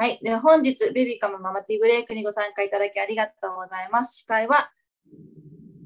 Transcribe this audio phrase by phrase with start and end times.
[0.00, 0.18] はい。
[0.22, 4.16] では本日、ベビカムママティブレイクにご参加いただきありがとうございます。
[4.16, 4.70] 司会は、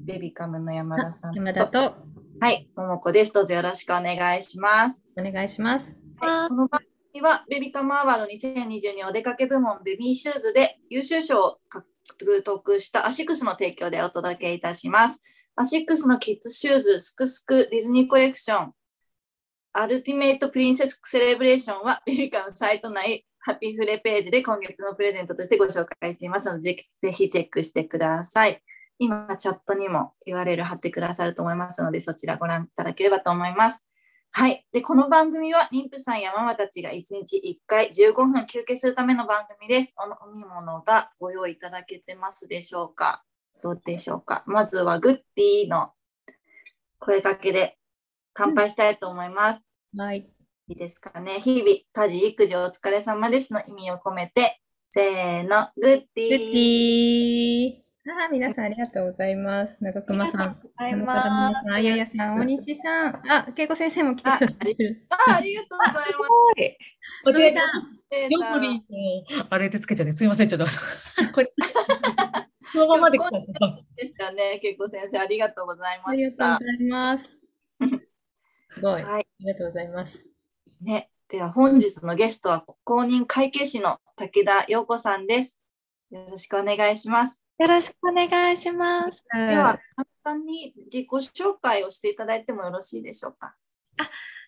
[0.05, 1.37] ベビカムの山田さんと。
[1.37, 1.95] 山田と
[2.39, 2.69] はい。
[2.77, 3.33] ももこです。
[3.33, 5.03] どうぞよろしくお願いします。
[5.17, 5.97] お願いします。
[6.21, 6.79] はい、この番
[7.11, 11.85] 組はベビカムアワード2022お出かけ部門ベビーシューズで優秀賞を獲
[12.41, 15.21] 得したアシックスの提供でお届けいたします。
[15.57, 18.73] アシックスのキッズシューズスクスクディズニーコレクション
[19.73, 28.59] アルティメイトプリンセスセレブレーションはベビカムサイト内ハッピーフレページで今月のプレゼントとしてご紹介していますのでぜぜひチェックしてください。
[28.97, 33.87] 今チャットにも URL 貼ってくださると思いますのでそちらご覧いただければと思います。
[34.31, 34.65] はい。
[34.73, 39.93] で、この番組は妊婦さんやママたちが1日1回15分休憩するための番組です。
[39.97, 43.23] お飲み物がご用意いただけてますでしょうか？
[43.61, 44.43] どうでしょうか？
[44.47, 45.91] まずはグッピーの
[46.97, 47.77] 声かけで
[48.33, 49.61] 乾杯したいと思います。
[49.95, 50.27] はい。
[50.67, 51.39] いいですかね。
[51.41, 56.29] 日々、家事、育児お疲れ様ですの意味を込めて、せーの、グッピー。
[56.29, 57.85] グッピー。
[58.07, 59.75] あー皆さんありがとうございます。
[59.79, 65.05] 長熊さん、あり田がとうございます中さん、あややさん、大西さん、あ、恵子先生も来てくれてる。
[65.09, 66.27] あありがとうございま
[67.27, 67.37] す。
[67.37, 67.61] 間違えた。
[68.11, 68.85] えーヨコリン
[69.37, 70.65] のあれでつけちゃって、すみません、ちょっと。
[71.33, 71.51] これ、
[72.71, 73.79] そのままで来ちゃった。
[73.95, 74.59] でしたね。
[74.61, 76.65] 結構先生、ありがとうございあましたりがとうご。
[76.65, 77.29] ざいます。
[78.75, 79.01] すごい。
[79.03, 79.27] あはい。
[79.39, 80.34] りがとうございます。
[80.85, 85.57] ね、では本日のゲストは公認会計士の武田陽子さんです。
[86.11, 87.41] よろしくお願いします。
[87.57, 89.23] よろしくお願いします。
[89.33, 93.55] では、簡単に自己紹介をしていただいてもよろしいでしょうか。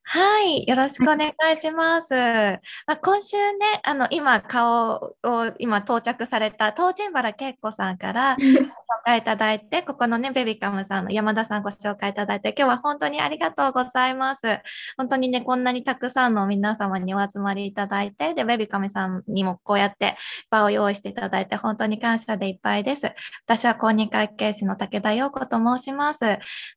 [0.03, 2.13] はい、よろしくお願いします。
[2.13, 2.59] ま
[2.94, 8.38] あ、今週ね、あの、今、顔を今到着された東神原恵子さんから
[8.88, 14.59] 紹介いただいて、ここのね、ベビカムさんの山田さんご紹介いただいて、今日は本当にありがとうございます。
[14.97, 20.16] 本当にね、こんなにたくさんの皆様にお集まりいただいて、で、ベビカムさんにもこうやって
[20.49, 23.13] 場を用意していただいて、本当に感謝でいっぱいです。
[23.45, 26.25] 私は公認会計士の武田陽子と申します。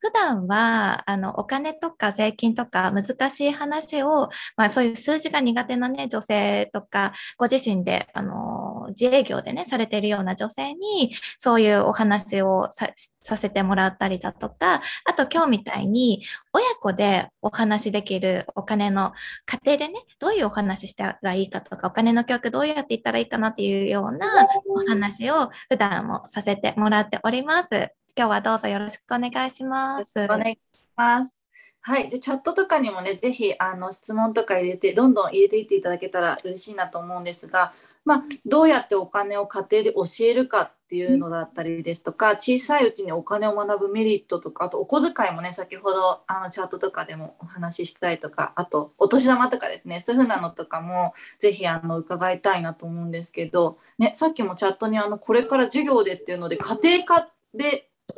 [0.00, 12.90] 普段は、あの、お金とか税金とか難しい話を、まあそういう数字が苦手なね、女性とか、ご自身で、あの、自営業でね、されているような女性に、そういうお話をさ
[13.22, 19.12] させてもらったりだとか、あと今日みたいに、親子でお話できるお金の
[19.46, 27.92] 家庭でね、どういうお話したらいいかとか、お金の教育どうやっていったらいいかなっていうようなお話を普段もさせてもらっております。
[28.16, 30.24] 今日はどうぞよろしくお願いします。
[30.24, 30.58] お願いし
[30.96, 31.34] ます。
[31.82, 32.08] はい。
[32.10, 37.72] で、チャットとかにもね、ぜひ、あの、質問とか入れて、どんどん入れていっていただけたら嬉しいなと思うんですが、
[38.04, 58.14] まあ、どうやってお金を家庭で教えるかっていうのだったりですとか、小さいうちにお金を学ぶメリットとか、あとお小遣いもね、先ほどあのチャットとかでもお話ししたいとか、あとお年玉とかですね、そういうふうなのとかも、ぜひあの伺いたいなと思うんですけど、ね、さっきもチャットにあの、これから授業でっていうので、家庭科でそ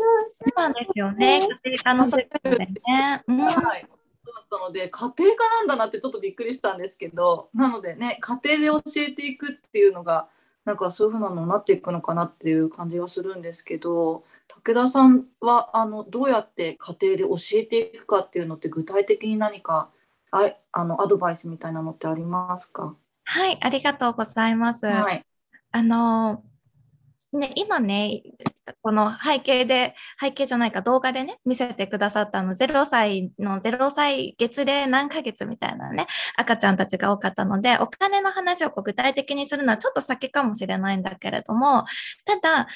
[0.56, 1.47] うなんですよね。
[1.64, 3.22] 家庭科の授業でね。
[3.28, 3.87] うんはい。
[4.34, 10.28] だったので家庭科なんだなってちょっとびっくりしたんですけどなのでね家庭で教えていくっていうのが
[10.65, 14.25] なんかそういうふうなのになっていくのかなっていう感じがするんですけど
[14.65, 19.91] 武田さんはあのどうやって家庭で教えていくかっていうのって具体的に何か
[20.31, 24.87] ああのアドバイスみたいなのってありますか、はい、ありがとうございます。
[24.87, 25.22] はい、
[25.70, 26.43] あの、
[27.32, 28.22] ね、今ね、
[28.82, 36.06] この背景で、背景じゃないか、動画でね、見せてくださったあの、0歳の0歳月齢何ヶ月みたいなね、
[36.37, 41.84] 赤ちゃんたちが多かったので、お金の話をこう具体的にするのはちょっと先かもしれないんだけれども、
[42.26, 42.69] ただ、ある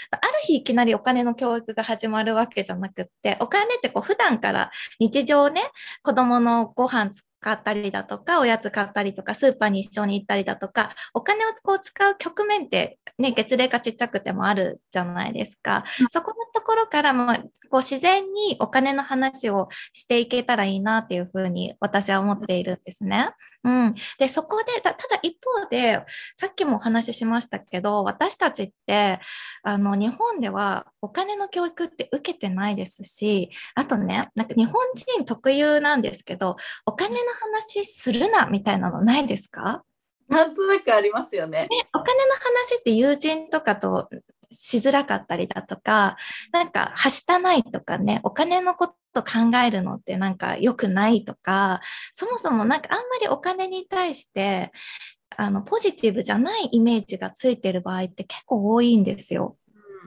[0.44, 5.60] 日いきなりお金の教育が始まるわけじゃなくって、お金ってこう普段から日常ね、
[6.02, 15.84] 子供のご飯作買ったりだとか、おやつ買ったりとか、スーパーに一緒に行ったりだとか、お金をこう使う局面ってね、月齢がちっちゃくてもあるじゃないですか。
[16.10, 17.34] そこのところからも、
[17.70, 23.30] こう自然にお金の話をしていけたらいいなっていうふうに私は思っているんですね。
[23.64, 23.94] うん。
[24.18, 26.04] で、そこで、たただ一方で、
[26.36, 29.20] さっきもお話ししましたけど、私たちって、
[29.62, 37.18] あの、日本ではお金の教育って受けてないですし、あとね、なんか日本人特有なんですけど、お金の
[37.54, 39.82] 話するなみたいなのないですか？
[40.28, 41.62] なんとなくありますよね。
[41.62, 44.09] ね、お金の話って友人とかと
[44.50, 46.16] しづらかったりだとか、
[46.52, 51.80] なんか、はしたないとかね、お金のこと考えるのってなんか良くないとか、
[52.13, 54.72] そもそもなんかあんまりお金に対して、
[55.36, 59.57] あの、ポジティブじゃないイメージがついてる場合って結構多いんですよ。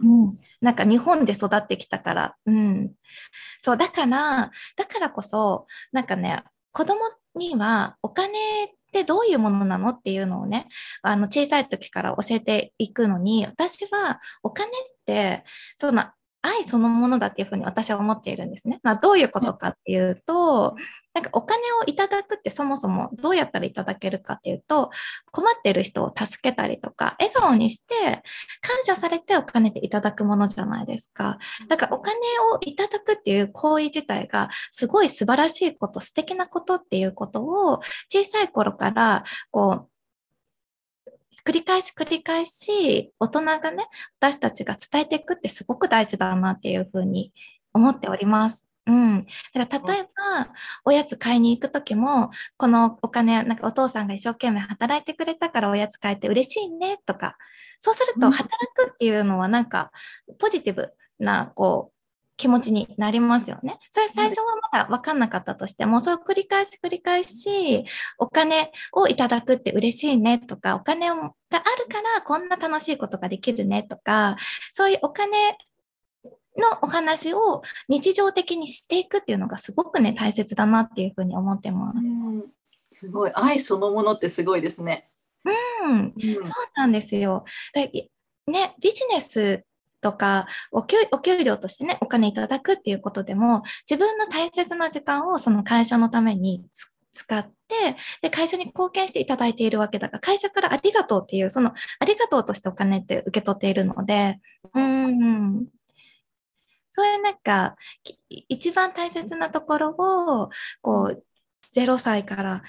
[0.03, 2.35] うん、なんか日本で育ってきたから。
[2.45, 2.91] うん。
[3.61, 6.99] そう、だから、だからこそ、なんかね、子供
[7.35, 10.67] にはお金ってどういうものなのっていうのをね、
[11.01, 14.71] あの小さい時から教えていくのに、私はお金っ
[15.05, 15.43] て、
[15.77, 16.05] その
[16.41, 18.79] 愛そのものだっていうふうに私は思っているんですね。
[18.81, 20.75] まあ、どういうことかっていうと、
[21.13, 24.89] なんかお金をいただくってそもそもどうやったらいただけるかっていうと、
[25.31, 28.23] 困ってる人を助けたりとか、笑顔にして
[28.61, 31.39] 感謝されてお金っていただくものじゃないですか。
[31.67, 39.89] だからお金をいただくっていう行為自体がすごい素晴らしいこと、素敵なことっていうことを小さい頃からこう
[41.49, 43.87] 繰り返し繰り返し大人がね、
[44.19, 47.33] 私たちが伝えていくってすごく大事だなっていうふうに
[47.73, 48.69] 思っております。
[48.85, 49.25] うん。
[49.55, 50.53] だから例えば、
[50.85, 57.35] おやつ買いに行くときも、このお金、なんかお父さんが一生懸命働いてくれたからおやつ買えて嬉しいねとか、
[57.79, 59.91] そうすると働くっていうのはなんか
[60.37, 61.98] ポジティブな、こう、
[62.39, 63.77] 気持ちになりますよね。
[63.91, 67.83] それ最初はまだ分かんなかったとしても、そう繰り返し繰り返し、
[68.17, 71.31] お金をいただくって嬉しいねとか、お金がある
[71.91, 74.37] からこんな楽しいことができるねとか、
[74.71, 75.57] そういうお金
[76.57, 81.93] のお話を日常的にしていくっていうのがすごくね、大切だなっていうふうに思ってま
[82.93, 83.01] す。
[83.01, 83.31] すごい。
[83.35, 85.09] 愛そのものってすごいですね。
[85.83, 86.43] うん、うん、そう
[86.77, 87.43] なんですよ。
[87.75, 89.65] ね、ビジネス
[90.01, 96.63] とかお給、お給料としてね、お金いただくっていうことでも、自分の大切な時間をその会社のために
[97.13, 104.39] 使って、で、会社に貢献していただいているわけだから、会社からありがとうっていう、そのありがとうとしてお金って受け取っているので、
[104.73, 105.67] うん、
[106.89, 107.75] そういうなんか、
[108.47, 110.49] 一番大切なところを、
[110.81, 111.23] こう、
[111.75, 112.63] 0歳から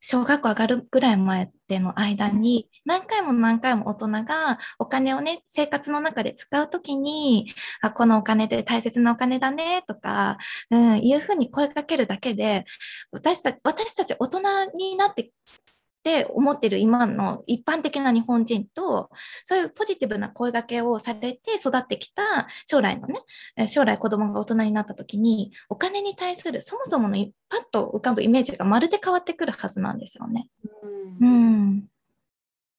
[0.00, 7.52] 小学校上がるぐらい前での間に、何回も何回も大人がお金をね、生活の中で使うときに、
[7.82, 10.38] あ、このお金で大切なお金だね、とか、
[10.70, 12.64] うん、いうふうに声かけるだけで、
[13.12, 14.40] 私たち、私たち大人
[14.76, 15.32] になって
[16.00, 19.10] って思ってる今の一般的な日本人と、
[19.44, 27.16] そういうポジティブな声掛けをされて育ってきた将来のね、将来子供が大人になった時に、お金に対するそもそもの
[27.50, 30.48] パッと浮かぶイメージがまるで変わってくるはずなんですよね。
[31.20, 31.28] うん。
[31.28, 31.88] うん、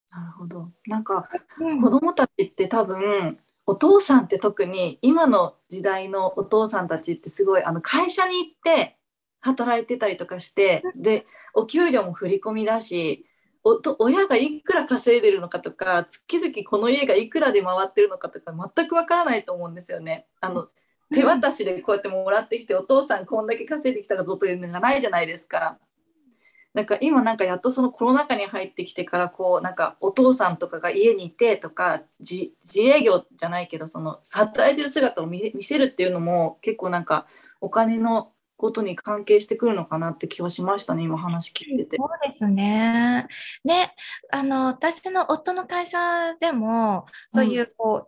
[0.09, 0.71] なるほど。
[0.87, 1.29] なんか、
[1.59, 3.37] 子供たちって多分、
[3.67, 8.97] お父さんって特に今の時代のお父さんたちってすごいあの会社に行って
[9.41, 13.25] 働いてたりとかしてでお給料も振り込みだし
[13.63, 20.27] おと親がいくら稼いでるのかとか月々この家がいくらで回ってるのかとか全くわからないと思うんですよね。
[20.39, 20.69] あの
[21.13, 25.77] 手渡しでこうやってもらってきてお父さんこんだけ稼いできたかぞというのがないじゃないですか。
[26.73, 37.27] なんか今なんかやっとそのコロナ禍に入ってきてからこうなんかお父さんとかが家にいてとか自営業じゃないけどその働いてる姿を見せるっていうのも結構なんか
[37.59, 41.97] お金のことに関係してくるのかなって気はしましたね、今話聞いてて。
[41.97, 43.27] そうですね。
[43.65, 43.95] ね、
[44.31, 48.03] あの、私の夫の会社でも、そういうこう、うん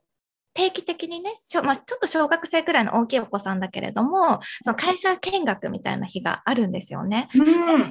[0.55, 7.27] 定期的にね、ちょ,、まあ、ちょっと小学生くらいの大きいお子さんだけれども、その会社見学みたいな日があるんですよね。
[7.33, 7.89] うん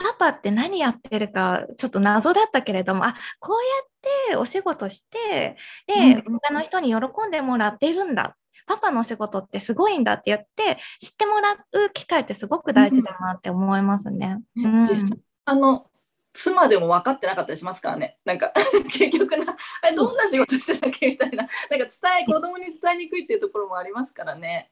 [0.00, 5.56] パパって何やってるかちょっと謎だったけれども、あ、こうやってお仕事して、
[5.86, 8.36] で、うん、他の人に喜んでもらってるんだ
[8.70, 14.38] パパの仕事ってすごいんだって言って知ってもらう機会ってすごく大事だなって思いますね。
[14.54, 15.86] うん、実際あの
[16.32, 18.18] 妻でも分かってなかったりしますからね。
[18.24, 18.52] なんか
[18.92, 21.38] 結局なあれどんな仕事してたっけみたいな。
[21.38, 21.84] なんか伝
[22.22, 24.70] え子供に伝えにくいっていうところもありますからね。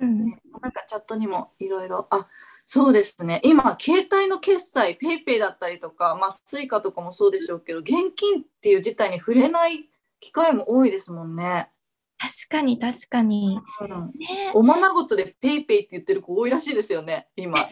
[0.00, 0.30] うん、
[0.62, 2.06] なんかチャットにもいろいろ。
[2.10, 2.28] あ
[2.68, 3.40] そうですね。
[3.42, 9.88] 今携帯の決済 PayPay だったりとか、まあ、Suica とかもそうでしょうけど現金っていう事態に触れない
[10.20, 11.70] 機会も多いですもんね。
[12.18, 13.58] 確かに確かに。
[13.80, 17.68] うんね、おままごとでペイペイって言ってる子多いらしいですよね、今。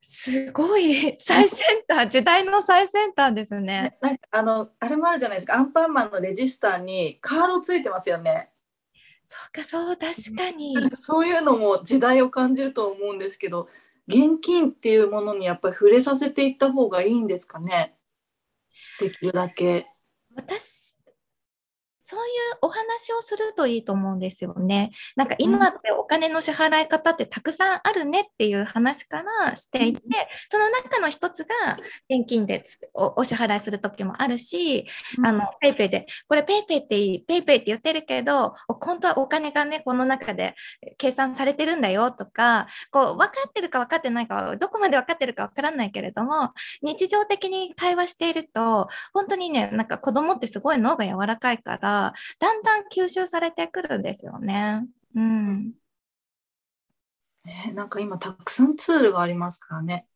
[0.00, 3.96] すごい最先端、時代の最先端ですね。
[4.02, 8.50] なんかあの、あれもあるじゃないですか、アンパンマンのレジスターにカードついてますよね。
[9.24, 10.90] そうか、そう、確かに。
[10.90, 13.68] かそういうのも時代を感じると思うんですけど、
[14.06, 17.96] 現金っていうものにやっぱり触れさせていった方がいいんですかね？
[19.00, 19.86] できるだけ。
[20.34, 20.93] 私
[22.14, 24.92] そういうお話をするといいと思うんですよね。
[25.16, 30.00] なんか今ってお金の支払い方ってたくさんあるねっていう話からしていて、
[30.48, 31.76] その中の一つが
[32.08, 34.86] 現金でお支払いする時もあるし、
[35.24, 40.54] あの、ペイペイで、これペイペイっていい、ペイペイって言ってるけど、本当はお金がね、この中で
[40.98, 46.52] 計算されてるんだよとか、こう、分かってるか分かってないか、どこまで分かってるか分からないけれども、
[46.82, 52.03] 日常的に対話していると、本当にね、なんか子供ってすごい脳が柔らかいから、
[52.38, 54.86] だんだん吸収されてくるんですよね。
[55.14, 55.72] うん。
[57.44, 60.06] ね、なんか今たくさんツールがありますからね。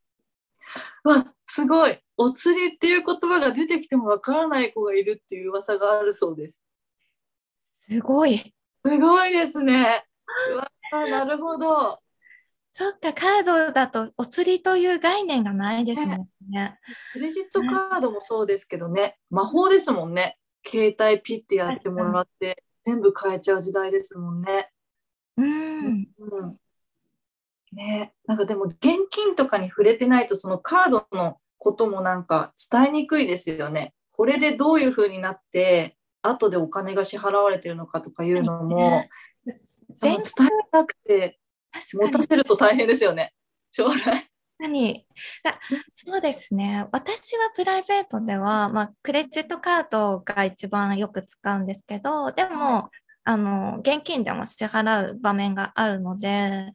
[1.05, 1.99] わすごい。
[2.17, 6.63] お釣りっていう言葉が出てきてもわからない子がいるっていう噂があるそうです。
[7.89, 8.55] すごい。
[8.85, 10.05] すごいですね。
[10.53, 10.71] うわ
[11.09, 12.01] なるほど。
[12.71, 16.79] そっか、カードだとお釣りという概念がないですもんね。
[17.13, 20.38] クレジットカードもそうですけどね、魔法ですもんね。
[20.67, 24.71] 携帯ピッてやってもらって、全部変えちゃう時代ですもんね。
[25.37, 26.09] うん。
[26.19, 26.57] うん。
[27.73, 33.93] ね、なんかでも現金とかに触れてないとそのカードのこともなんか伝えにくいですよね。
[34.13, 39.07] これでどういう風になって後でお金が支払われてるのかとかいうのも、
[39.91, 41.39] 全伝えなくて
[41.93, 43.35] 持たせると大変ですよね。
[43.71, 44.28] 将来。
[44.59, 45.07] 確かに
[45.43, 45.59] だ
[45.93, 46.87] そうですね。
[46.93, 52.91] 私はプライベートでは、まあ、クレジットカードが一番よく使うんですけど、でも、
[53.25, 56.73] あの、現金でも支払う場面があるので、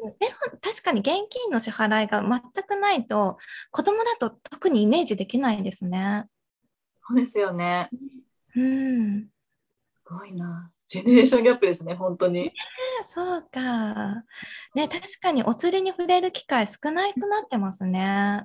[0.00, 3.38] でも確かに現金の支払いが全くないと、
[3.70, 6.26] 子供だと特にイメージできないですね。
[7.06, 7.90] そうですよね。
[8.56, 9.28] うん。
[9.94, 10.70] すごいな。
[10.90, 12.52] ジェネレーションギャップですね、本当に。
[13.06, 14.24] そうか。
[14.74, 18.44] ね、確かにお釣りに触れる機会少なくなってますね。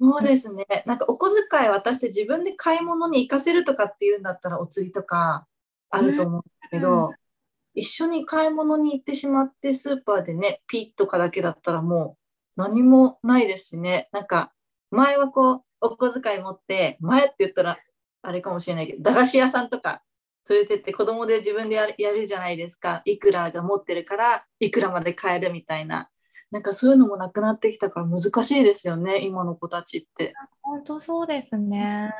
[0.00, 0.64] そうですね。
[0.86, 5.48] なんかお小遣い渡して自分で買い物に行かせるとかっていうんだったらお釣りとか
[5.90, 7.14] あると思うんだけど、うん
[7.72, 12.16] 一緒に買い物に行ってしまってスーパーでね、ピッとかだけだったらも
[12.56, 14.08] う何もないですしね。
[14.10, 14.52] なんか
[14.90, 17.78] 前はこうお小遣い持って、前って言ったら
[18.22, 20.02] あれかもしれないけど、駄菓子屋さんとか
[20.50, 23.02] 連れてって子供で自分でやるやるじゃないですか。
[23.04, 26.10] いくらが持ってるからいくらまで買えるみたいな。
[26.50, 30.34] なんかそういうのもなくなってきたから難しいですよね、今の子たちって。
[30.62, 32.12] 本当そうですね。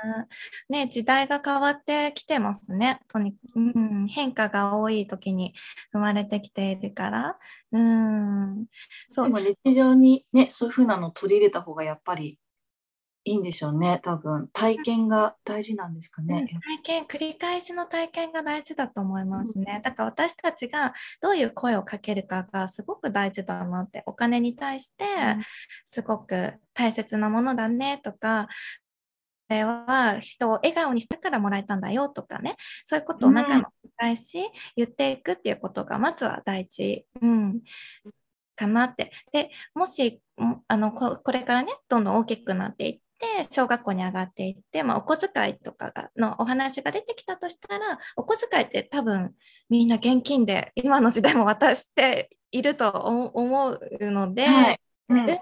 [0.68, 3.00] ね、時代が変わってきてますね。
[3.08, 5.52] とにうん、変化が多い時に
[5.92, 7.38] 生まれてきているから。
[7.72, 8.66] うん、
[9.08, 12.38] そう、でも日常にね、そういう風なのを取り入れた方がやっぱり
[13.30, 14.48] いいんでしょうね、多分。
[14.52, 16.48] 体験が大事なんですかね。
[16.82, 19.80] 体験、繰り返しの体験が大事だと思いますね。
[19.84, 25.42] だから私たちがどういう声をかけるかがすごく大事だなって、お金に対してうん
[25.86, 28.48] すごく大切なものだねとか、
[29.48, 34.40] これは人を笑顔にしたからもらえたんだよとかね、そういうことを何回も繰り返し
[34.74, 37.60] 言っていくっていうことがまずは大事、うん、
[38.60, 39.12] かなって。
[39.32, 49.34] で、もし、んあのここれからね、どんどん大きくなっていって、小学校に上がっていって、まあ、お小遣いとかがのお話が出てきたとしたら、お小遣いって多分
[49.68, 54.80] みんな現金で今の時代も渡していると思思うので、はい。
[55.10, 55.38] うんうん、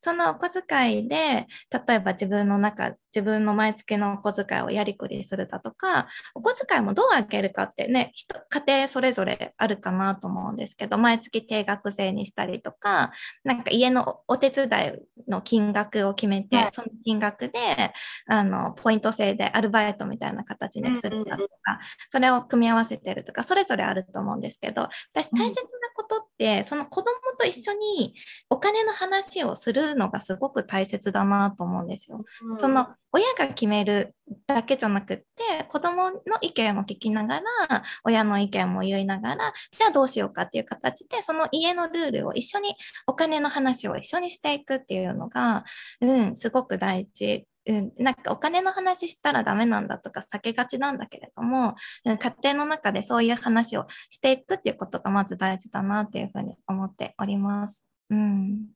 [0.00, 1.46] そのお小遣いで
[1.86, 16.70] 例えば自分の中自分の毎月のお小遣いをやりくりするだとかお小遣いもどうあげるかってね人家庭それぞれあるかなと思うんですけど毎月定額制にしたりとかなんか家のお手伝いの金額を決めて、はい。
[16.72, 17.92] その金額で
[18.26, 21.78] あのポイント制でアルバイトみたいな形にするだとか、
[22.10, 25.62] それを組み合わせてるとかそれぞれあると思うんですけど私大切な
[25.94, 27.08] ことって、その子供
[27.38, 28.14] と一緒に
[28.50, 32.24] お金の話をするのがすごく大切だなと思うんですよ。
[32.42, 32.58] うん。
[32.58, 34.14] その親が決める
[34.46, 35.24] だけじゃなくって
[35.70, 42.74] 子供の意見を聞きながら親の意見も言いながらじゃあどうしようかっていう形でその家のルールを一緒に
[43.06, 45.64] お金の話を一緒にしていくっていうのが、
[46.02, 47.46] うん、すごく大事。
[47.68, 57.88] うん、なんかお金の話したらダメなんだとか避けがちなんだけれども、うん家庭の中でそういう話をしていくっていうことがまず大事だなっていうふうに思っております。
[58.10, 58.66] うん。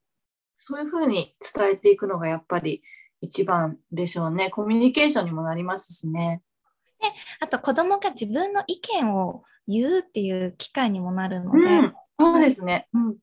[0.58, 2.82] そういう風に伝えていくのがやっぱり
[3.20, 4.50] 一番でしょうね。
[4.50, 6.42] コミュニケーションにもなりますしね。
[7.00, 7.06] で
[7.40, 12.88] あと子供が自分の意見を言うっていう機会にもなるので、うん、そうですね。
[12.92, 13.16] うん。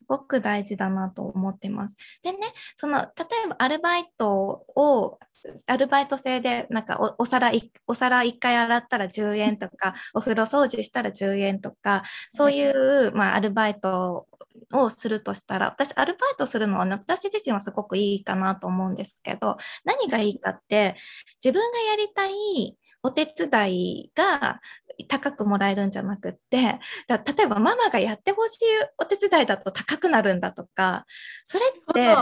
[0.00, 1.96] すごく大事だなと思ってます。
[2.22, 2.38] でね、
[2.76, 5.18] その例えばアルバイトを
[5.66, 12.02] アルバイト制でなんかおお皿いお皿1回洗ったら10円とか お風呂掃除したら10円とか
[12.32, 14.26] そういう、まあ、アルバイト
[14.72, 20.96] をするとしたら私アルバイトするのは、ね、私自身はすごくいいかなと思うんですけど何がいいかって
[21.42, 24.60] 自分がやりたいお手伝いが
[25.08, 26.78] 高くもらえるんじゃなくって
[27.08, 28.64] だ例えばママがやってほしい
[28.98, 31.06] お手伝いだと高くなるんだとか
[31.44, 32.16] それって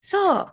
[0.00, 0.52] そう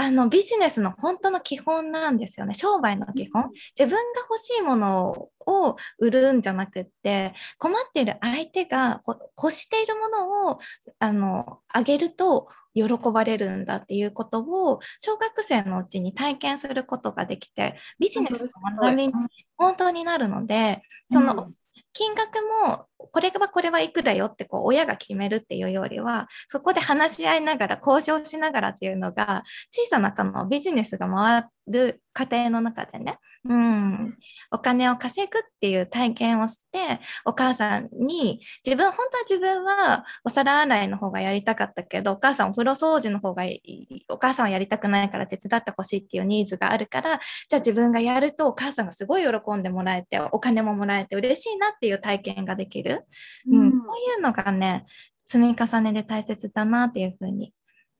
[0.00, 2.54] あのビジネスの本当の基本なんですよね。
[2.54, 3.50] 商売の基本。
[3.76, 10.58] 自分が欲しいものを売るんじゃなくって困っている相手がほ欲しているものを
[10.98, 18.50] あのあげると喜ばれるんだっていうことを小学生のうちに体験することができてビジネスの
[18.80, 19.14] 学びに
[19.56, 21.54] 本当になるのでその、うん。
[21.94, 22.36] 金額
[22.66, 34.16] もこれはこれはいくらよってこう親が決めるっていうよりはそこで話し合いながら交渉しながらっていうのが小さなのビジネスが回る家庭の中でね、うん、
[34.50, 53.82] お金を稼ぐっていう体験をしてお母さんに自分本当は自分はお皿洗いの方がやりたかったけどお母さんお風呂掃除の方がいいお母さんはやりたくないから手伝ってほしいっていうニーズがあるからじゃあ自分がやるとお母さんがすごい喜んでもらえてお金ももらえて嬉しいなっていう体験ができる、うん、うん、そうい
[54.18, 54.86] うのがね
[55.26, 57.52] 積み重ねで大切だなっていうふうに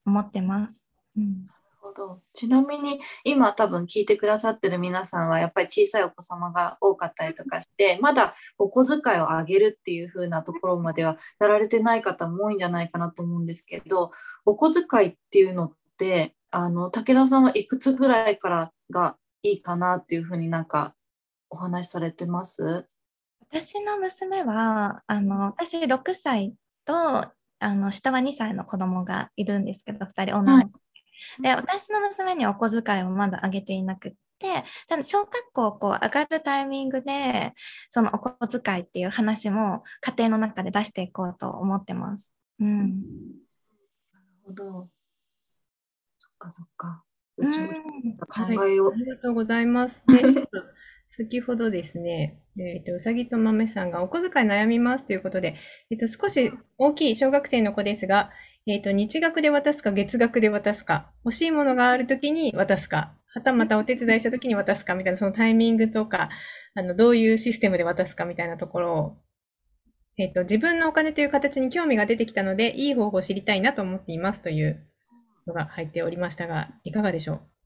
[0.06, 0.90] 思ってます。
[1.16, 1.46] うん。
[1.80, 2.22] ほど。
[2.34, 14.12] ちなみに今多分聞いてくださってる皆さんはやっぱり小さいお子様が多かったりとかしてまだお小遣いをあげるっていう風なところまではやられてない方も多いんじゃないかなと思うんですけど
[14.44, 20.94] お小遣いっていうのってあの武田さんはいくつぐらいからがいいかなっていう風になんか
[21.50, 22.86] お話しされてます？
[23.50, 26.94] 私の娘はあの私6歳と
[27.60, 30.78] あの下は2歳の子供がいるんですけど2人女の子
[31.40, 37.52] で、私の娘にお小遣いをまだあげていなくって、ただ小学校こう上がるタイミングで、
[37.90, 42.34] そのお小遣いっていう話も家庭の中で出していこうと思ってます。
[42.60, 43.02] うん。
[44.12, 44.88] なるほど。
[46.18, 47.02] そっかそっか。
[47.36, 47.68] うちも
[48.26, 50.04] 考えよう、はい、ありがとうございます。
[51.18, 55.56] 先ほどですね、え、ー、と、うさぎと豆さんがお小遣い悩みますということで、
[55.90, 58.30] え、ー、と、少し大きい小学生の子ですが、
[58.68, 66.30] え、ー、と、日額で渡すか月額で渡すか、欲しいものがあるときに渡すか、はたまたお手伝いしたときに渡すかみたいな、そのタイミングとか、
[66.76, 69.16] あの、どういうシステムで渡すかみたいなところを、
[70.18, 74.86] え、ー、と、自分のお金という形に興味が出てきたので、いい方法を知りたいなと思っていますという
[75.48, 77.57] のが入っておりましたが、いかがでしょう？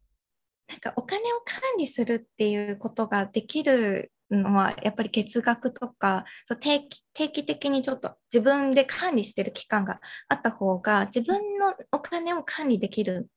[0.72, 13.28] なんかお金を管理するっていうことができるのはやっぱり月額とかそう定期定期的にちょっと自分で管理してる期間があった方が自分のお金を管理できる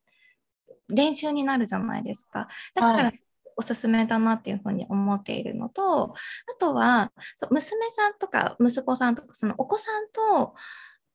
[0.87, 2.47] 練習になるじゃないですか。
[2.75, 3.11] だから、
[3.57, 6.15] おすすめだなっていうふうに思っているのと、あ
[6.59, 10.53] とはそう娘さんとか息子さんとかそのお子さんと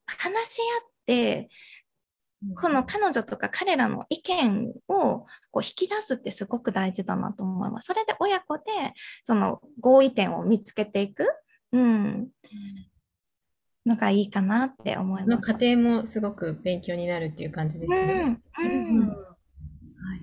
[0.07, 1.49] 話し合って
[2.55, 7.87] この彼女とか彼らの意見をこう引き出すってすごく大事だなと思います。
[7.87, 8.65] それで親子で
[9.25, 11.27] その合意点を見つけていく、
[11.73, 12.29] うん、
[13.85, 15.53] のがいいかなって思います。
[15.53, 18.41] の家庭もすごく勉強になるっていう感じですね。
[18.59, 19.15] うん、うん、は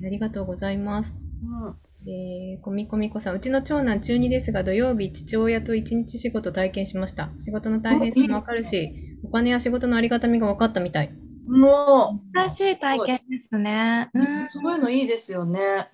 [0.01, 1.15] い、ありがとうございます。
[1.43, 1.75] うん
[2.09, 7.31] えー、こみこみこさん、うちの長男中2ですが、土曜日、父親と一日仕事体験しました。
[7.39, 11.26] 仕事の大変さもわかるし、お金や仕事のありがたみが分かったみたい。
[11.47, 14.09] もう、新しい体験ですね。
[14.13, 15.89] うん、そういうのいいですよね。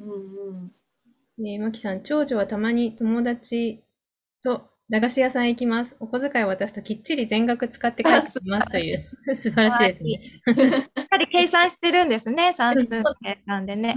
[0.00, 0.72] うんうん
[1.38, 3.84] ねえ、まきさん、長女はたまに友達
[4.42, 5.96] と駄菓子屋さん行きます。
[6.00, 9.06] お小遣いを渡すときっちり全額使って帰ってきますという、
[9.40, 10.20] 素晴らしいですね。
[10.96, 12.88] やっぱり計算してるんですね、算数
[13.22, 13.96] 計算でね。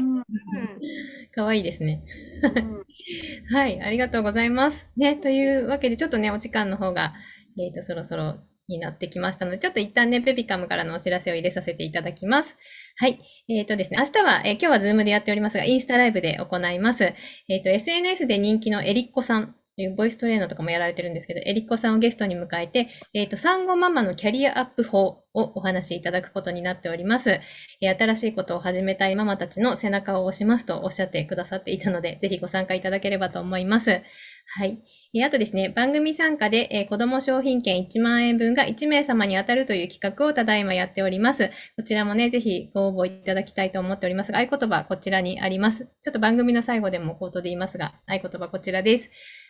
[1.33, 2.03] かわいいですね。
[3.51, 4.85] はい、ありがとうございます。
[4.95, 7.13] ね、というわけで、ちょっとね、お時間の方が、
[7.57, 8.39] えっ、ー、と、そろそろ
[8.71, 12.55] になってきましたので、ちょっと一旦ね、ペピカムからのお知らせを入れさせていただきます。
[12.97, 13.19] はい。
[13.49, 17.03] えっ、ー、とですね、明日は、えー、今日はズームでやっておりますが、インスタライブで行います。
[17.03, 27.39] えっ、ー、と、SNS で人気のエリッコさんというボイストレーナーとかもやられてるんですけど、エリッコさんをゲストに迎えて、えっ、と、産後ママのキャリアアップ法をお話しいただくことになっております。
[27.81, 34.01] え新しいことを始めたいママたちの背中を押しますとおっしゃってくださっていたので、ぜひご参加いただければと思います。
[34.45, 34.83] はい。
[35.13, 41.51] えあとですね、番組参加で、え子供商品券1万円分が1名様に当たるという企画をただいまやっております。
[41.75, 45.87] こちらもね、ぜひご応募いただきたいと思っておりますが、合言葉こちらにあります。
[46.01, 49.09] ちょっと番組の最後でも口頭で言いますが、合言葉こちらです。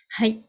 [0.09, 0.43] はい。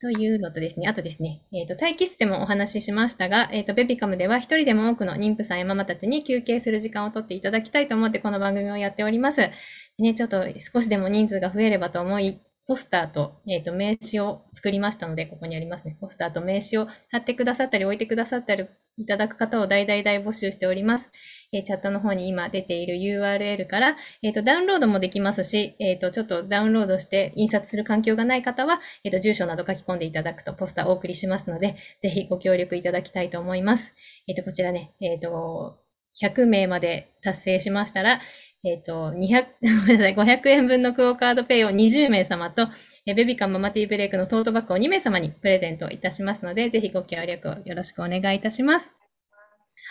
[0.00, 9.50] というのとですね、あとですね、えっ、ー、と、待機室でもお話ししましたが、えっ、ー、と、ベビカムでは一人でも多くの妊婦さんやママたちに休憩する時間をとっていただきたいと思ってこの番組をやっております。
[9.98, 15.96] ね、ちょっと少しでも人数が増えればと思い、ポスターと,、えー、と名刺を作りましたので、ここにありますね。
[16.00, 18.66] ポスターと名刺を貼ってくださったり、置いてくださったり
[18.98, 21.10] いただく方を大々大募集しております。
[21.52, 33.92] えー、チャットの方に今出ている URL から、えー、とダウンロードもできますし、えー、とちょっとダウンロードして印刷する環境がない方は、えー、と住所など書き込んでいただくとポスターをお送りしますので、ぜひご協力いただきたいと思います。
[34.26, 35.78] えー、とこちらね、えっ、と
[36.22, 38.20] 100名まで達成しましたら、
[38.64, 39.46] えっ、ー、と、200、
[39.82, 42.68] ごめんなさい、500円分のクオカードペイを20名様と、
[43.06, 48.90] えベビカンママティーブレイクのトートバッグを2名様にプレゼントいたしますので、ぜひご協力をよろしくお願いいたします。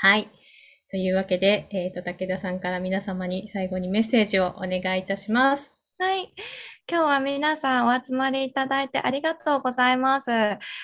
[0.01, 0.30] はい。
[0.91, 5.71] というわけで、えっ、ー、と、武田さんから皆様に最後にメッセージをお願いいたします。
[5.97, 6.34] はい。
[6.89, 10.30] 今日は皆さんお集まりいただいてありがとうございます。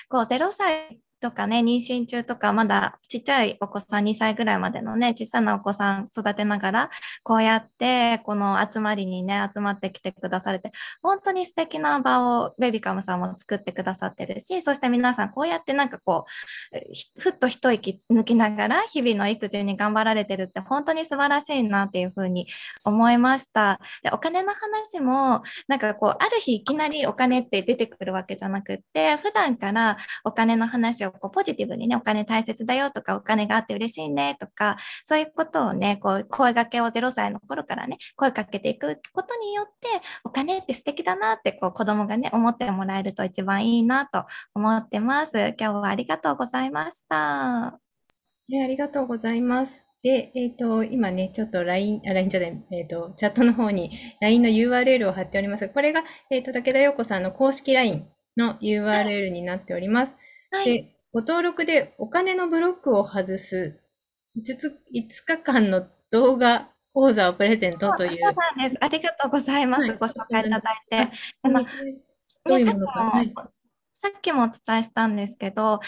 [0.08, 6.90] こう0歳とかね、妊娠中とか、まだちっちゃいお子さん2歳ぐらいまでのね、小さなお子さん育てながら、
[7.22, 16.26] こうやって、この集まりにね、集まってきてくだされて、本当に素敵な場をベビカムさんも作ってくださってるし、そして皆さんこうやってなんかこ
[16.72, 22.48] う、ふっと一息抜きながら、日々の育児に頑張られてるって本当に素晴らしいなっていうふうに
[22.84, 23.78] 思いました。
[24.02, 39.72] で、お金の話も、なんかこう、ある日いきなりお金って出てくるわけじゃなくって、普段からお金の話をこうポジティブにね、お金大切だよとか、お金があって嬉しいねとか、そういうことをね、こう、声掛けを0歳の頃からね、声かけていくことによって、
[40.24, 45.54] お金って素敵だなって、こう、子供がね、思ってもらえると一番いいなと思ってます。
[45.58, 47.66] 今日はありがとうございました。
[47.68, 47.78] あ
[48.48, 49.84] りがとうございます。
[50.02, 55.68] で、えっ、ー、と、今ね、ちょっと LINE、あ、LINE じゃない、えっ、ー、と、チャットの方に LINE の URL を貼っております。
[55.68, 60.16] これが、えっ、ー、と、武田陽子さんの公式 LINE の URL になっております。
[60.50, 63.78] はい、で、ご登録でお金のブロックを外す
[64.38, 64.56] 5,
[64.94, 68.18] 5日間の動画講座をプレゼントという。
[68.22, 68.78] そうなんです。
[68.80, 69.88] ありがとうございます。
[69.88, 71.12] はい、ご紹介いただいて。
[71.42, 71.64] あの
[72.44, 73.00] どういうものか。
[73.10, 73.32] はい
[73.94, 75.78] さっきもお伝えしたんですけど、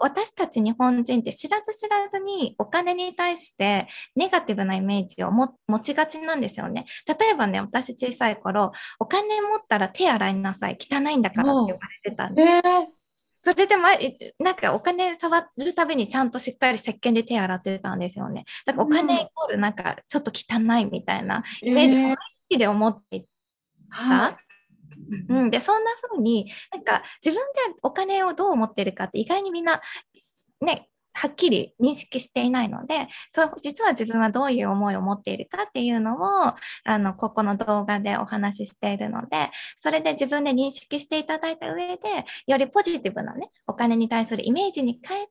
[0.00, 5.48] 私たち日本人って知らず知らずにお金に対してネガティブなイメージを持
[5.82, 6.84] ちがちなんですよね。
[7.06, 12.48] 例えばね、私小さい頃、お金持ったら手洗いなさい、汚いんだからって言われてたんです。
[12.50, 13.01] えー
[13.42, 18.44] それで前、なんかお金触るたびにちゃんとしっかり石鹸で手洗ってたんですよね。
[18.64, 23.24] だからお金イコールなんかちょっと汚いみたいなイメージを意識で思ってい
[23.90, 24.38] た。
[25.28, 29.80] うん、でそんな風になんか自分でお金をどう思ってるかって意外にみんな
[30.60, 41.98] ねはっきり認識していないので、そう実は自分はどういう思いを持っているかっていうのを、あの、ここの動画でお話ししているので、それで自分で認識していただいた上で、
[42.46, 45.30] よりポジティブなね、お金に対するイメージに変えて、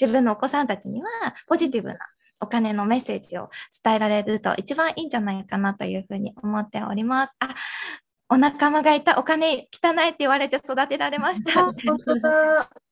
[0.00, 1.08] 自分のお子さんたちには
[1.46, 1.98] ポジティブな
[2.40, 3.50] お金のメッセージを
[3.84, 7.36] 伝えられると一番いいんじゃないかなというふうに思っております。
[7.38, 7.54] あ、
[8.30, 11.72] お仲間がいたお金汚いって言われて育てられました。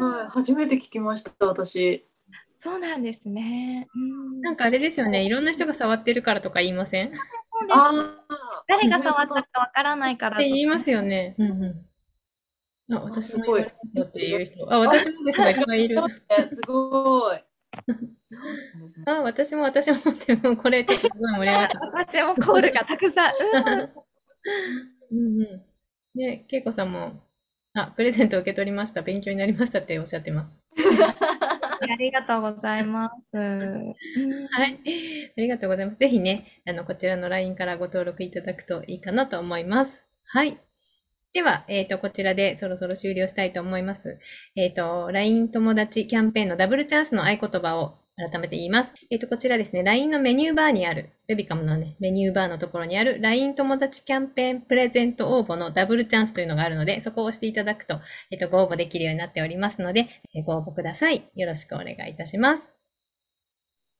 [0.00, 2.06] はい、初めて聞きました、私。
[2.56, 3.86] そうなんですね。
[4.42, 7.12] なんかあれですよね、いろんな人が触ってるからとか言いません？
[7.14, 7.78] そうです。
[8.68, 11.36] 誰が触ったかわからないからって言いますよね。
[11.38, 11.84] うんう
[12.90, 12.94] ん。
[12.96, 13.66] あ、私もいっ
[14.12, 14.72] ていう人。
[14.72, 16.02] あ、私もですがいっぱいいる。
[16.50, 17.36] すごい。
[19.06, 21.78] あ、私も私もってもこれちょっとすごい盛り上がった。
[21.94, 23.34] 私もコールがたくさん。
[25.12, 25.64] うん うん。
[26.14, 27.27] で、恵子さんも
[27.84, 29.02] あ、プレゼント受け取りました。
[29.02, 30.48] 勉強になりましたっておっしゃってます。
[31.80, 33.36] ありがとうございます。
[33.36, 34.80] はい。
[35.36, 35.98] ありがとうございます。
[35.98, 40.04] ぜひね、あの、こちらの LINE からご登録いただくといいかなと思います。
[40.24, 40.58] はい。
[41.32, 44.18] では、えっ、ー、と、こちらでそろそろ終了したいと思います。
[44.56, 48.92] えっ、ー、と、LINE 友達キャンペーンのダブルチャンスの合言葉を改めて言います。
[49.10, 58.00] えっ、ー、と、こちらですね、LINE のメニューバーにある、ウェビカムのね、メニューバーのところにある LINE 友達キャンペーンプレゼント応募のダブルチャンスというのがあるので、そこを押していただくと、
[58.30, 61.30] えっ、ー、と、ご応募できるようになっておりますので、えー、ご応募ください。
[61.36, 62.72] よろしくお願いいたします。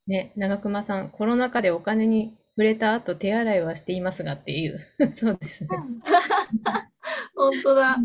[0.08, 4.80] ね、長熊さん、コロナ禍でお金に触れた後手洗いはしていますがっていう。
[5.14, 5.68] そうですね。
[7.36, 7.96] 本当だ。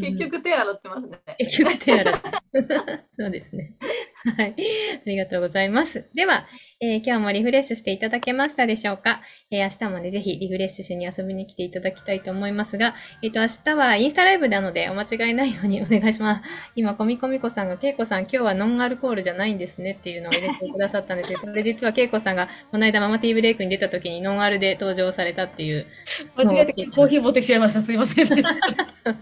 [0.00, 1.18] 結局手洗ってますね。
[1.38, 2.30] 結局手洗って。
[3.18, 3.76] そうですね。
[4.24, 4.54] はい。
[4.96, 6.04] ありがとうございます。
[6.14, 6.46] では、
[6.82, 16.42] えー、今日もリフレッシュしていただけましたでしょうか、えー、明日もね、ぜひリフレッシュしに遊びに来ていただきたいと思いますが、えっ、ー、と、明日はインスタライブなのでお間違いないようにお願いします。
[16.76, 25.86] 今、コミコミコさんが、けいこさん、今日はノンアルコールじゃないんですねっていうのを入れてくださったんですけど、 これ実はけいこさんが、この間ママティーブレイクに出た時にノンアルで登場されたっていう。
[26.36, 27.82] 間違えてコーヒー持ってきちゃいました。
[27.82, 29.12] すいませんでした。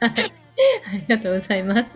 [0.00, 0.47] はい
[0.86, 1.90] ありがとうございます。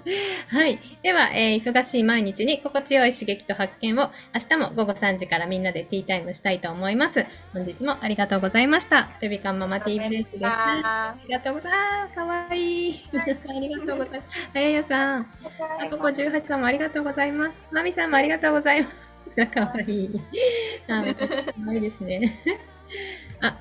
[0.49, 0.79] はい。
[1.03, 7.27] では、えー、忙しい毎日に心地よい刺激と発見を明日も午後3時からみんなでティータイムしたいと思います。
[7.53, 9.11] 本日もありがとうございました。
[9.21, 10.51] ベビカンママティーブレイクです。
[10.51, 12.15] ありがとうございます。
[12.15, 13.01] かわいい。
[13.19, 13.25] あ
[13.61, 14.51] りがとうございます。
[14.55, 15.33] あややさん。
[15.81, 17.53] あここ18さんもありがとうございます。
[17.73, 19.47] まみさんもありがとうございます。
[19.47, 20.21] かわいい。
[20.89, 21.21] あ、か
[21.67, 22.39] わいいですね。
[23.41, 23.57] あ、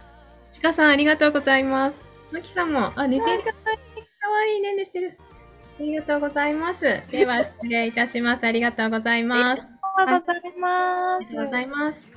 [0.51, 1.95] ちかさんありがとうございます。
[2.31, 3.43] まきさんも、あ、寝てる。
[4.21, 5.17] かわいいねんねしてる。
[5.79, 6.81] ありがとうございます。
[7.11, 8.45] では、失礼いたします。
[8.45, 9.61] ありがとうございます。
[9.97, 11.25] ありがとうございます。
[11.25, 12.10] ありがとうございます。